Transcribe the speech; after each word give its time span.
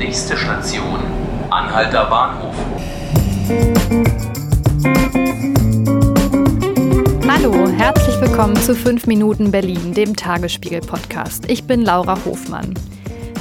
Nächste 0.00 0.34
Station, 0.34 0.98
Anhalter 1.50 2.06
Bahnhof. 2.06 2.54
Hallo, 7.28 7.68
herzlich 7.68 8.18
willkommen 8.18 8.56
zu 8.56 8.74
5 8.74 9.06
Minuten 9.06 9.50
Berlin, 9.50 9.92
dem 9.92 10.16
Tagesspiegel-Podcast. 10.16 11.50
Ich 11.50 11.64
bin 11.64 11.82
Laura 11.82 12.16
Hofmann. 12.24 12.72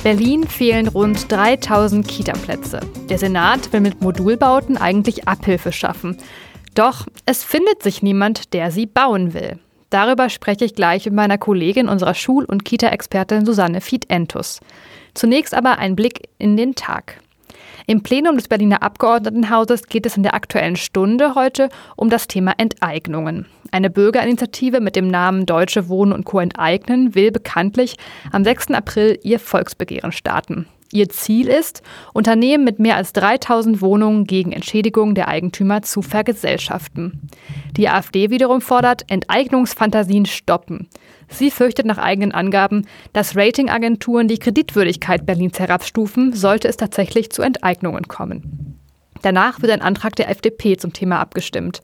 Berlin 0.04 0.46
fehlen 0.46 0.90
rund 0.90 1.32
3000 1.32 2.06
Kita-Plätze. 2.06 2.82
Der 3.10 3.18
Senat 3.18 3.72
will 3.72 3.80
mit 3.80 4.02
Modulbauten 4.02 4.76
eigentlich 4.76 5.30
Abhilfe 5.30 5.72
schaffen. 5.72 6.18
Doch 6.76 7.08
es 7.26 7.42
findet 7.42 7.84
sich 7.84 8.04
niemand, 8.04 8.54
der 8.54 8.72
sie 8.72 8.86
bauen 8.86 9.34
will. 9.34 9.60
Darüber 9.90 10.30
spreche 10.30 10.66
ich 10.66 10.76
gleich 10.76 11.06
mit 11.06 11.16
meiner 11.16 11.38
Kollegin, 11.38 11.90
unserer 11.90 12.14
Schul- 12.14 12.46
und 12.46 12.66
Kita-Expertin 12.66 13.46
Susanne 13.46 13.82
Fied-Entus. 13.82 14.60
Zunächst 15.14 15.54
aber 15.54 15.80
ein 15.80 15.96
Blick 15.96 16.30
in 16.38 16.58
den 16.58 16.76
Tag. 16.76 17.22
Im 17.88 18.04
Plenum 18.04 18.36
des 18.36 18.48
Berliner 18.48 18.84
Abgeordnetenhauses 18.84 19.88
geht 19.88 20.06
es 20.06 20.16
in 20.16 20.22
der 20.22 20.36
Aktuellen 20.36 20.76
Stunde 20.76 21.34
heute 21.34 21.70
um 21.96 22.12
das 22.12 22.28
Thema 22.28 22.54
Enteignungen. 22.58 23.48
Eine 23.72 23.90
Bürgerinitiative 23.90 24.80
mit 24.80 24.96
dem 24.96 25.08
Namen 25.08 25.48
Deutsche 25.48 25.90
Wohnen 25.90 26.14
und 26.14 26.24
Co. 26.24 26.40
enteignen 26.40 27.16
will 27.16 27.32
bekanntlich 27.32 27.96
am 28.32 28.44
6. 28.44 28.72
April 28.72 29.18
ihr 29.24 29.40
Volksbegehren 29.40 30.12
starten. 30.12 30.68
Ihr 30.92 31.10
Ziel 31.10 31.48
ist, 31.48 31.84
Unternehmen 32.14 32.64
mit 32.64 32.80
mehr 32.80 32.96
als 32.96 33.14
3000 33.14 33.82
Wohnungen 33.82 34.26
gegen 34.26 34.52
Entschädigung 34.52 35.14
der 35.14 35.28
Eigentümer 35.28 35.84
zu 35.84 36.02
vergesellschaften. 36.02 37.30
Die 37.78 37.90
AfD 37.90 38.32
wiederum 38.32 38.62
fordert 38.62 39.04
Enteignungsfantasien 39.10 40.26
stoppen. 40.26 40.88
Sie 41.28 41.52
fürchtet 41.52 41.86
nach 41.86 42.00
eigenen 42.00 42.32
Angaben, 42.32 42.88
dass 43.14 43.36
Ratingagenturen 43.36 44.28
die 44.28 44.40
Kreditwürdigkeit 44.40 45.26
Berlins 45.26 45.60
herabstufen, 45.60 46.34
sollte 46.34 46.68
es 46.68 46.78
tatsächlich 46.78 47.32
zu 47.32 47.44
Enteignungen 47.44 48.08
kommen. 48.08 48.79
Danach 49.22 49.62
wird 49.62 49.72
ein 49.72 49.82
Antrag 49.82 50.16
der 50.16 50.30
FDP 50.30 50.78
zum 50.78 50.94
Thema 50.94 51.20
abgestimmt. 51.20 51.82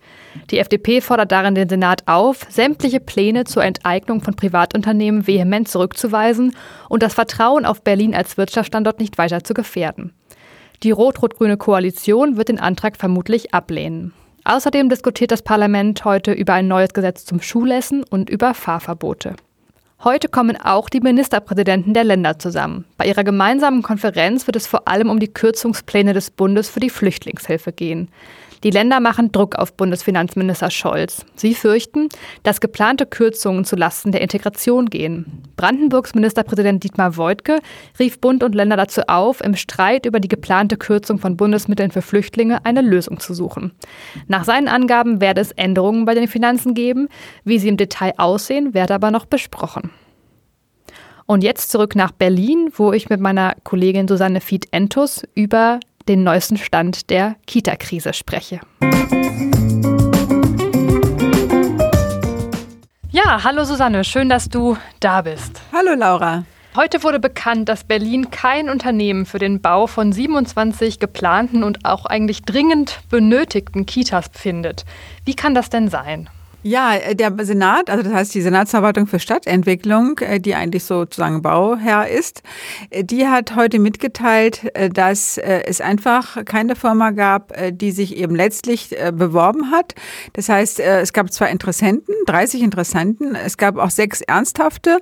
Die 0.51 0.59
FDP 0.59 1.01
fordert 1.01 1.31
darin 1.31 1.55
den 1.55 1.69
Senat 1.69 2.03
auf, 2.07 2.45
sämtliche 2.49 2.99
Pläne 2.99 3.43
zur 3.43 3.63
Enteignung 3.63 4.21
von 4.21 4.35
Privatunternehmen 4.35 5.27
vehement 5.27 5.67
zurückzuweisen 5.67 6.55
und 6.89 7.03
das 7.03 7.13
Vertrauen 7.13 7.65
auf 7.65 7.81
Berlin 7.81 8.15
als 8.15 8.37
Wirtschaftsstandort 8.37 8.99
nicht 8.99 9.17
weiter 9.17 9.43
zu 9.43 9.53
gefährden. 9.53 10.13
Die 10.83 10.91
rot-rot-grüne 10.91 11.57
Koalition 11.57 12.37
wird 12.37 12.49
den 12.49 12.59
Antrag 12.59 12.97
vermutlich 12.97 13.53
ablehnen. 13.53 14.13
Außerdem 14.43 14.89
diskutiert 14.89 15.31
das 15.31 15.41
Parlament 15.41 16.05
heute 16.05 16.31
über 16.31 16.53
ein 16.53 16.67
neues 16.67 16.93
Gesetz 16.93 17.25
zum 17.25 17.41
Schulessen 17.41 18.03
und 18.03 18.29
über 18.29 18.53
Fahrverbote. 18.53 19.35
Heute 20.03 20.27
kommen 20.27 20.57
auch 20.57 20.89
die 20.89 20.99
Ministerpräsidenten 20.99 21.93
der 21.93 22.03
Länder 22.03 22.37
zusammen. 22.37 22.85
Bei 22.97 23.05
ihrer 23.05 23.23
gemeinsamen 23.23 23.81
Konferenz 23.81 24.45
wird 24.45 24.55
es 24.55 24.67
vor 24.67 24.87
allem 24.87 25.09
um 25.09 25.19
die 25.19 25.33
Kürzungspläne 25.33 26.13
des 26.13 26.29
Bundes 26.31 26.69
für 26.69 26.79
die 26.79 26.89
Flüchtlingshilfe 26.89 27.71
gehen. 27.71 28.09
Die 28.65 28.71
Länder 28.71 28.99
machen 28.99 29.31
Druck 29.31 29.59
auf 29.59 29.73
Bundesfinanzminister 29.73 30.71
Scholz. 30.71 31.23
Sie 31.35 31.53
fürchten, 31.53 32.09
dass 32.41 32.59
geplante 32.59 33.05
Kürzungen 33.05 33.63
zulasten 33.63 34.11
der 34.11 34.21
Integration 34.21 34.87
gehen. 34.87 35.43
Brandenburgs 35.55 36.15
Ministerpräsident 36.15 36.83
Dietmar 36.83 37.15
Woidke 37.15 37.59
rief 37.99 38.19
Bund 38.19 38.43
und 38.43 38.55
Länder 38.55 38.75
dazu 38.75 39.01
auf, 39.07 39.41
im 39.41 39.55
Streit 39.55 40.07
über 40.07 40.19
die 40.19 40.27
geplante 40.27 40.77
Kürzung 40.77 41.19
von 41.19 41.37
Bundesmitteln 41.37 41.91
für 41.91 42.01
Flüchtlinge 42.01 42.65
eine 42.65 42.81
Lösung 42.81 43.19
zu 43.19 43.35
suchen. 43.35 43.71
Nach 44.27 44.45
seinen 44.45 44.67
Angaben 44.67 45.21
werde 45.21 45.41
es 45.41 45.51
Änderungen 45.51 46.05
bei 46.05 46.15
den 46.15 46.27
Finanzen 46.27 46.73
geben. 46.73 47.07
Wie 47.43 47.59
sie 47.59 47.67
im 47.67 47.77
Detail 47.77 48.15
aussehen, 48.17 48.73
werde 48.73 48.95
aber 48.95 49.11
noch 49.11 49.27
besprochen. 49.27 49.91
Und 51.27 51.43
jetzt 51.43 51.69
zurück 51.69 51.95
nach 51.95 52.11
Berlin, 52.11 52.71
wo 52.75 52.93
ich 52.93 53.09
mit 53.09 53.19
meiner 53.19 53.53
Kollegin 53.63 54.07
Susanne 54.07 54.41
Fied-Entus 54.41 55.21
über 55.35 55.79
den 56.07 56.23
neuesten 56.23 56.57
Stand 56.57 57.09
der 57.09 57.35
Kita-Krise 57.47 58.13
spreche. 58.13 58.59
Ja, 63.11 63.43
hallo 63.43 63.63
Susanne, 63.63 64.03
schön, 64.03 64.29
dass 64.29 64.49
du 64.49 64.77
da 64.99 65.21
bist. 65.21 65.61
Hallo 65.71 65.93
Laura. 65.95 66.43
Heute 66.75 67.03
wurde 67.03 67.21
bekannt, 67.21 67.69
dass 67.69 67.85
Berlin 67.85 68.31
kein 68.31 68.69
Unternehmen 68.69 69.25
für 69.25 69.39
den 69.39 69.61
Bau 69.61 69.87
von 69.87 70.11
27 70.11 70.99
geplanten 70.99 71.63
und 71.63 71.85
auch 71.85 72.05
eigentlich 72.05 72.41
dringend 72.41 72.99
benötigten 73.09 73.85
Kitas 73.85 74.25
findet. 74.33 74.83
Wie 75.23 75.35
kann 75.35 75.55
das 75.55 75.69
denn 75.69 75.87
sein? 75.87 76.29
Ja, 76.67 76.95
äh, 76.95 77.15
der 77.15 77.31
Senat, 77.45 77.91
also 77.91 78.01
das 78.01 78.11
heißt 78.11 78.33
die 78.33 78.41
Senatsverwaltung 78.41 79.05
für 79.05 79.19
Stadtentwicklung, 79.19 80.17
äh, 80.17 80.39
die 80.39 80.55
eigentlich 80.55 80.83
sozusagen 80.83 81.43
Bauherr 81.43 82.07
ist, 82.09 82.41
äh, 82.89 83.03
die 83.03 83.27
hat 83.27 83.55
heute 83.55 83.77
mitgeteilt, 83.77 84.71
dass 84.93 85.37
es 85.37 85.79
einfach 85.79 86.43
keine 86.45 86.75
Firma 86.75 87.11
gab, 87.11 87.53
die 87.71 87.91
sich 87.91 88.17
eben 88.17 88.35
letztlich 88.35 88.95
beworben 89.13 89.71
hat. 89.71 89.93
Das 90.33 90.49
heißt, 90.49 90.79
es 90.79 91.13
gab 91.13 91.31
zwei 91.31 91.51
Interessenten, 91.51 92.15
30 92.25 92.63
Interessenten, 92.63 93.35
es 93.35 93.57
gab 93.57 93.77
auch 93.77 93.91
sechs 93.91 94.21
ernsthafte 94.21 94.99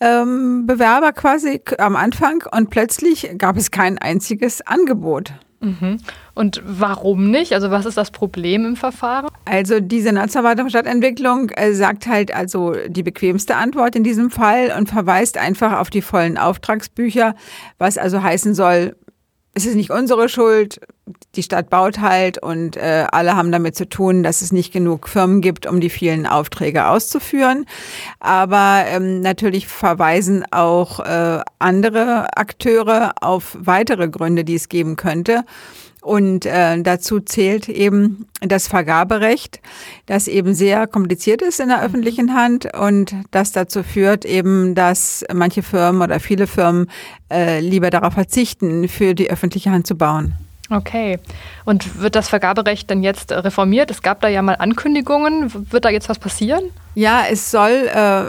ähm, 0.00 0.66
Bewerber 0.66 1.12
quasi 1.12 1.60
am 1.78 1.96
Anfang 1.96 2.44
und 2.52 2.70
plötzlich 2.70 3.30
gab 3.36 3.56
es 3.56 3.70
kein 3.70 3.98
einziges 3.98 4.60
Angebot. 4.62 5.32
Mhm. 5.60 5.98
Und 6.34 6.62
warum 6.64 7.30
nicht? 7.30 7.52
Also 7.52 7.70
was 7.70 7.84
ist 7.84 7.98
das 7.98 8.10
Problem 8.10 8.64
im 8.64 8.76
Verfahren? 8.76 9.28
Also 9.44 9.80
die 9.80 10.00
Senatsverwaltung 10.00 10.70
Stadtentwicklung 10.70 11.50
äh, 11.50 11.74
sagt 11.74 12.06
halt 12.06 12.34
also 12.34 12.74
die 12.88 13.02
bequemste 13.02 13.56
Antwort 13.56 13.94
in 13.94 14.02
diesem 14.02 14.30
Fall 14.30 14.74
und 14.76 14.88
verweist 14.88 15.36
einfach 15.36 15.78
auf 15.78 15.90
die 15.90 16.02
vollen 16.02 16.38
Auftragsbücher, 16.38 17.34
was 17.76 17.98
also 17.98 18.22
heißen 18.22 18.54
soll, 18.54 18.96
es 19.54 19.66
ist 19.66 19.74
nicht 19.74 19.90
unsere 19.90 20.28
Schuld, 20.28 20.80
die 21.34 21.42
Stadt 21.42 21.70
baut 21.70 22.00
halt 22.00 22.40
und 22.40 22.76
äh, 22.76 23.06
alle 23.10 23.34
haben 23.34 23.50
damit 23.50 23.74
zu 23.74 23.88
tun, 23.88 24.22
dass 24.22 24.42
es 24.42 24.52
nicht 24.52 24.72
genug 24.72 25.08
Firmen 25.08 25.40
gibt, 25.40 25.66
um 25.66 25.80
die 25.80 25.90
vielen 25.90 26.26
Aufträge 26.26 26.86
auszuführen. 26.86 27.66
Aber 28.20 28.84
ähm, 28.86 29.20
natürlich 29.20 29.66
verweisen 29.66 30.44
auch 30.52 31.00
äh, 31.00 31.40
andere 31.58 32.36
Akteure 32.36 33.12
auf 33.20 33.56
weitere 33.58 34.08
Gründe, 34.08 34.44
die 34.44 34.54
es 34.54 34.68
geben 34.68 34.96
könnte. 34.96 35.44
Und 36.02 36.46
äh, 36.46 36.80
dazu 36.82 37.20
zählt 37.20 37.68
eben 37.68 38.26
das 38.40 38.68
Vergaberecht, 38.68 39.60
das 40.06 40.28
eben 40.28 40.54
sehr 40.54 40.86
kompliziert 40.86 41.42
ist 41.42 41.60
in 41.60 41.68
der 41.68 41.82
öffentlichen 41.82 42.34
Hand 42.34 42.74
und 42.74 43.14
das 43.30 43.52
dazu 43.52 43.82
führt 43.82 44.24
eben, 44.24 44.74
dass 44.74 45.24
manche 45.32 45.62
Firmen 45.62 46.00
oder 46.00 46.18
viele 46.18 46.46
Firmen 46.46 46.90
äh, 47.30 47.60
lieber 47.60 47.90
darauf 47.90 48.14
verzichten, 48.14 48.88
für 48.88 49.14
die 49.14 49.30
öffentliche 49.30 49.70
Hand 49.70 49.86
zu 49.86 49.94
bauen. 49.94 50.34
Okay. 50.70 51.18
Und 51.64 52.00
wird 52.00 52.14
das 52.14 52.28
Vergaberecht 52.28 52.88
denn 52.88 53.02
jetzt 53.02 53.32
reformiert? 53.32 53.90
Es 53.90 54.02
gab 54.02 54.20
da 54.20 54.28
ja 54.28 54.40
mal 54.40 54.54
Ankündigungen. 54.54 55.52
Wird 55.72 55.84
da 55.84 55.90
jetzt 55.90 56.08
was 56.08 56.20
passieren? 56.20 56.62
Ja, 56.94 57.24
es 57.28 57.50
soll 57.50 57.88
äh, 57.92 58.22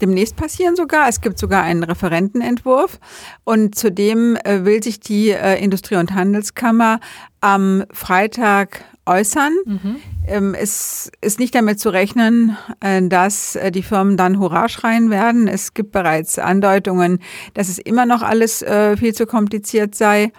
demnächst 0.00 0.36
passieren 0.36 0.76
sogar. 0.76 1.08
Es 1.08 1.20
gibt 1.20 1.38
sogar 1.38 1.62
einen 1.62 1.82
Referentenentwurf. 1.82 2.98
Und 3.44 3.74
zudem 3.74 4.36
äh, 4.36 4.64
will 4.64 4.82
sich 4.82 5.00
die 5.00 5.30
äh, 5.30 5.62
Industrie- 5.62 5.96
und 5.96 6.14
Handelskammer 6.14 7.00
am 7.40 7.84
Freitag 7.92 8.84
äußern. 9.06 9.54
Mhm. 9.64 9.96
Ähm, 10.26 10.54
es 10.54 11.10
ist 11.20 11.38
nicht 11.38 11.54
damit 11.54 11.80
zu 11.80 11.90
rechnen, 11.90 12.56
äh, 12.80 13.00
dass 13.02 13.58
die 13.72 13.82
Firmen 13.82 14.16
dann 14.16 14.38
Hurra 14.38 14.68
schreien 14.68 15.10
werden. 15.10 15.48
Es 15.48 15.74
gibt 15.74 15.92
bereits 15.92 16.38
Andeutungen, 16.38 17.20
dass 17.54 17.68
es 17.68 17.78
immer 17.78 18.06
noch 18.06 18.22
alles 18.22 18.64
viel 18.98 19.14
zu 19.14 19.26
kompliziert 19.26 19.94
sei. 19.94 20.32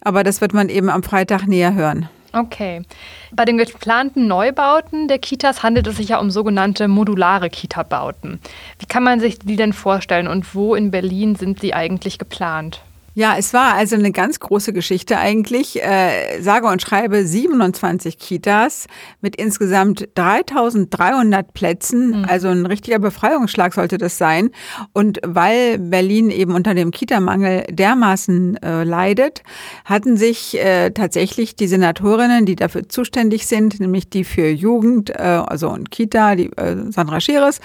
Aber 0.00 0.24
das 0.24 0.40
wird 0.40 0.54
man 0.54 0.68
eben 0.68 0.90
am 0.90 1.02
Freitag 1.02 1.46
näher 1.46 1.74
hören. 1.74 2.08
Okay. 2.34 2.82
Bei 3.30 3.44
den 3.44 3.58
geplanten 3.58 4.26
Neubauten 4.26 5.06
der 5.06 5.18
Kitas 5.18 5.62
handelt 5.62 5.86
es 5.86 5.98
sich 5.98 6.08
ja 6.08 6.18
um 6.18 6.30
sogenannte 6.30 6.88
modulare 6.88 7.48
Kita-Bauten. 7.48 8.40
Wie 8.80 8.86
kann 8.86 9.04
man 9.04 9.20
sich 9.20 9.38
die 9.38 9.56
denn 9.56 9.72
vorstellen 9.72 10.26
und 10.26 10.54
wo 10.54 10.74
in 10.74 10.90
Berlin 10.90 11.36
sind 11.36 11.60
sie 11.60 11.74
eigentlich 11.74 12.18
geplant? 12.18 12.82
Ja, 13.16 13.36
es 13.38 13.54
war 13.54 13.74
also 13.74 13.94
eine 13.94 14.10
ganz 14.10 14.40
große 14.40 14.72
Geschichte 14.72 15.18
eigentlich. 15.18 15.80
Äh, 15.80 16.42
sage 16.42 16.66
und 16.66 16.82
schreibe 16.82 17.24
27 17.24 18.18
Kitas 18.18 18.86
mit 19.20 19.36
insgesamt 19.36 20.08
3300 20.14 21.54
Plätzen. 21.54 22.08
Mhm. 22.08 22.26
Also 22.28 22.48
ein 22.48 22.66
richtiger 22.66 22.98
Befreiungsschlag 22.98 23.72
sollte 23.72 23.98
das 23.98 24.18
sein. 24.18 24.50
Und 24.92 25.20
weil 25.24 25.78
Berlin 25.78 26.30
eben 26.30 26.54
unter 26.54 26.74
dem 26.74 26.90
Kitamangel 26.90 27.64
dermaßen 27.70 28.56
äh, 28.60 28.82
leidet, 28.82 29.44
hatten 29.84 30.16
sich 30.16 30.58
äh, 30.58 30.90
tatsächlich 30.90 31.54
die 31.54 31.68
Senatorinnen, 31.68 32.46
die 32.46 32.56
dafür 32.56 32.88
zuständig 32.88 33.46
sind, 33.46 33.78
nämlich 33.78 34.10
die 34.10 34.24
für 34.24 34.48
Jugend, 34.48 35.10
äh, 35.10 35.22
also 35.22 35.70
und 35.70 35.92
Kita, 35.92 36.34
die 36.34 36.50
äh, 36.56 36.90
Sandra 36.90 37.20
Scheres, 37.20 37.60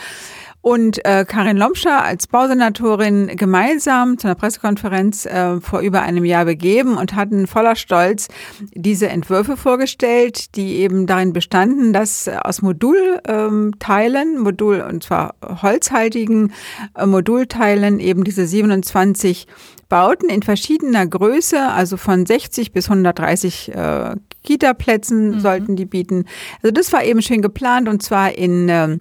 und 0.62 1.04
äh, 1.06 1.26
Karin 1.26 1.58
Lomscher 1.58 2.04
als 2.04 2.28
Bausenatorin 2.28 3.28
gemeinsam 3.38 4.18
zu 4.18 4.28
einer 4.28 4.36
Pressekonferenz 4.36 5.26
äh, 5.26 5.62
vor 5.62 5.80
über 5.80 6.02
einem 6.02 6.26
Jahr 6.26 6.46
begeben 6.46 6.98
und 6.98 7.16
hatten 7.16 7.48
voller 7.48 7.76
Stolz 7.76 8.28
diese 8.74 9.08
Entwürfe 9.08 9.56
vorgestellt, 9.56 10.56
die 10.56 10.78
eben 10.78 11.08
darin 11.08 11.32
bestanden, 11.32 11.94
dass 11.94 12.28
aus 12.28 12.62
Modulteilen, 12.62 14.36
ähm, 14.36 14.42
Modul 14.42 14.82
und 14.82 15.04
zwar 15.04 15.36
holzhaltigen 15.42 16.52
äh, 16.96 17.06
Modulteilen 17.06 18.00
eben 18.00 18.24
diese 18.24 18.46
27 18.46 19.48
Bauten 19.88 20.30
in 20.30 20.44
verschiedener 20.44 21.08
Größe, 21.08 21.60
also 21.60 21.98
von 21.98 22.26
60 22.26 22.74
bis 22.74 22.86
130 22.90 23.74
äh, 23.74 24.16
Kita-Plätzen 24.44 25.32
mhm. 25.32 25.40
sollten 25.40 25.76
die 25.76 25.86
bieten. 25.86 26.26
Also 26.62 26.72
das 26.72 26.94
war 26.94 27.04
eben 27.04 27.22
schön 27.22 27.42
geplant 27.42 27.90
und 27.90 28.04
zwar 28.04 28.38
in 28.38 28.70
äh, 28.70 28.98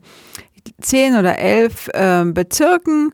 zehn 0.80 1.16
oder 1.16 1.38
elf 1.38 1.88
äh, 1.94 2.24
Bezirken. 2.24 3.12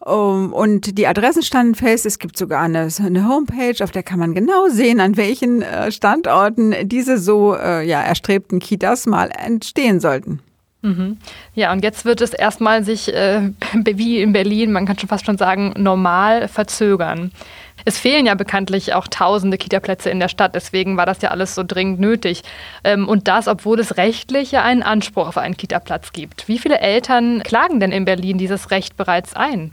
Um, 0.00 0.52
und 0.52 0.96
die 0.96 1.06
Adressen 1.06 1.42
standen 1.42 1.74
fest. 1.74 2.06
Es 2.06 2.18
gibt 2.18 2.38
sogar 2.38 2.62
eine, 2.62 2.88
eine, 3.04 3.28
Homepage, 3.28 3.82
auf 3.82 3.90
der 3.90 4.04
kann 4.04 4.20
man 4.20 4.32
genau 4.32 4.68
sehen, 4.68 5.00
an 5.00 5.16
welchen 5.16 5.60
äh, 5.60 5.90
Standorten 5.90 6.74
diese 6.84 7.18
so 7.18 7.54
äh, 7.54 7.86
ja, 7.86 8.00
erstrebten 8.00 8.60
Kitas 8.60 9.06
mal 9.06 9.30
entstehen 9.36 9.98
sollten. 9.98 10.40
Mhm. 10.82 11.18
Ja, 11.54 11.72
und 11.72 11.82
jetzt 11.82 12.04
wird 12.04 12.20
es 12.20 12.32
erstmal 12.32 12.84
sich, 12.84 13.12
äh, 13.12 13.50
wie 13.84 14.22
in 14.22 14.32
Berlin, 14.32 14.72
man 14.72 14.86
kann 14.86 14.98
schon 14.98 15.08
fast 15.08 15.26
schon 15.26 15.38
sagen, 15.38 15.74
normal 15.76 16.48
verzögern. 16.48 17.32
Es 17.84 17.98
fehlen 17.98 18.26
ja 18.26 18.34
bekanntlich 18.34 18.94
auch 18.94 19.08
tausende 19.08 19.58
Kita-Plätze 19.58 20.10
in 20.10 20.20
der 20.20 20.28
Stadt, 20.28 20.54
deswegen 20.54 20.96
war 20.96 21.06
das 21.06 21.22
ja 21.22 21.30
alles 21.30 21.54
so 21.54 21.62
dringend 21.64 22.00
nötig. 22.00 22.42
Ähm, 22.84 23.08
und 23.08 23.28
das, 23.28 23.48
obwohl 23.48 23.80
es 23.80 23.96
rechtlich 23.96 24.52
ja 24.52 24.62
einen 24.62 24.82
Anspruch 24.82 25.28
auf 25.28 25.38
einen 25.38 25.56
Kita-Platz 25.56 26.12
gibt. 26.12 26.48
Wie 26.48 26.58
viele 26.58 26.80
Eltern 26.80 27.42
klagen 27.42 27.80
denn 27.80 27.92
in 27.92 28.04
Berlin 28.04 28.38
dieses 28.38 28.70
Recht 28.70 28.96
bereits 28.96 29.34
ein? 29.34 29.72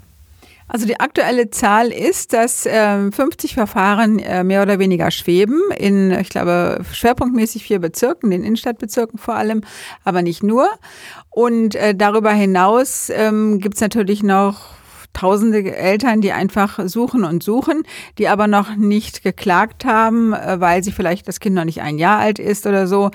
Also 0.68 0.88
die 0.88 1.00
aktuelle 1.00 1.52
Zahl 1.52 1.92
ist, 1.92 2.34
dass 2.34 2.66
äh, 2.66 3.12
50 3.12 3.54
Verfahren 3.54 4.18
äh, 4.18 4.44
mehr 4.44 4.64
oder 4.64 4.80
weniger 4.80 5.12
schweben 5.12 5.62
in, 5.78 6.12
ich 6.12 6.30
glaube, 6.30 6.84
schwerpunktmäßig 6.92 7.64
vier 7.64 7.80
Bezirken, 7.80 8.32
den 8.32 8.44
Innenstadtbezirken 8.44 9.20
vor 9.20 9.36
allem, 9.36 9.62
aber 10.04 10.24
nicht 10.24 10.42
nur. 10.42 10.68
Und 11.30 11.76
äh, 11.76 11.94
darüber 11.94 12.32
hinaus 12.32 13.12
ähm, 13.12 13.60
gibt 13.60 13.76
es 13.76 13.82
natürlich 13.82 14.24
noch 14.24 14.76
tausende 15.16 15.76
Eltern, 15.76 16.22
die 16.22 16.32
einfach 16.32 16.80
suchen 16.86 17.24
und 17.24 17.42
suchen, 17.42 17.84
die 18.18 18.28
aber 18.28 18.48
noch 18.48 18.76
nicht 18.76 19.24
geklagt 19.24 19.86
haben, 19.86 20.34
äh, 20.34 20.60
weil 20.60 20.84
sie 20.84 20.92
vielleicht 20.92 21.28
das 21.28 21.40
Kind 21.40 21.56
noch 21.56 21.66
nicht 21.66 21.82
ein 21.82 21.98
Jahr 21.98 22.20
alt 22.20 22.38
ist 22.38 22.68
oder 22.68 22.86
so. 22.86 23.10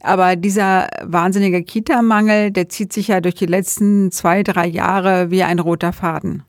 Aber 0.00 0.36
dieser 0.36 0.88
wahnsinnige 1.02 1.64
Kita-Mangel, 1.64 2.52
der 2.52 2.68
zieht 2.68 2.92
sich 2.92 3.08
ja 3.08 3.20
durch 3.20 3.34
die 3.34 3.46
letzten 3.46 4.12
zwei, 4.12 4.42
drei 4.42 4.66
Jahre 4.66 5.30
wie 5.30 5.42
ein 5.42 5.58
roter 5.58 5.92
Faden. 5.92 6.44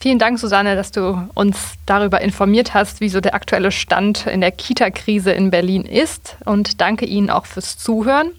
Vielen 0.00 0.18
Dank, 0.18 0.38
Susanne, 0.38 0.74
dass 0.76 0.90
du 0.90 1.28
uns 1.34 1.56
darüber 1.86 2.20
informiert 2.20 2.74
hast, 2.74 3.00
wie 3.00 3.08
so 3.08 3.20
der 3.20 3.34
aktuelle 3.34 3.70
Stand 3.70 4.26
in 4.26 4.40
der 4.40 4.50
Kita-Krise 4.50 5.32
in 5.32 5.50
Berlin 5.50 5.84
ist. 5.84 6.36
Und 6.44 6.80
danke 6.80 7.06
Ihnen 7.06 7.30
auch 7.30 7.46
fürs 7.46 7.78
Zuhören. 7.78 8.32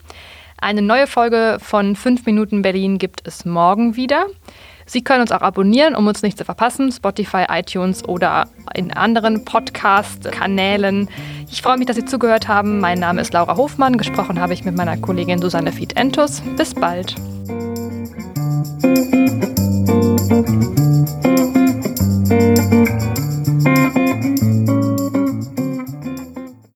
Eine 0.60 0.82
neue 0.82 1.08
Folge 1.08 1.58
von 1.60 1.96
5 1.96 2.26
Minuten 2.26 2.62
Berlin 2.62 2.98
gibt 2.98 3.28
es 3.28 3.46
morgen 3.46 3.96
wieder. 3.96 4.28
Sie 4.86 5.04
können 5.04 5.22
uns 5.22 5.32
auch 5.32 5.42
abonnieren, 5.42 5.96
um 5.96 6.08
uns 6.08 6.22
nicht 6.22 6.38
zu 6.38 6.46
verpassen, 6.46 6.92
Spotify, 6.92 7.46
iTunes 7.50 8.08
oder 8.08 8.48
in 8.74 8.92
anderen 8.92 9.44
Podcast-Kanälen. 9.44 11.10
Ich 11.52 11.62
freue 11.62 11.78
mich, 11.78 11.88
dass 11.88 11.96
Sie 11.96 12.06
zugehört 12.06 12.48
haben. 12.48 12.80
Mein 12.80 13.00
Name 13.00 13.22
ist 13.22 13.34
Laura 13.34 13.58
Hofmann. 13.58 13.98
Gesprochen 13.98 14.40
habe 14.40 14.54
ich 14.54 14.64
mit 14.64 14.76
meiner 14.76 14.98
Kollegin 14.98 15.42
Susanne 15.42 15.72
Fied-Entus. 15.72 16.42
Bis 16.56 16.74
bald. 16.74 17.16